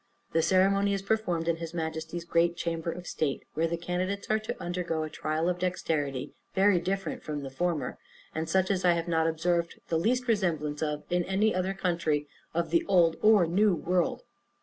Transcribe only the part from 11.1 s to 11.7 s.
in any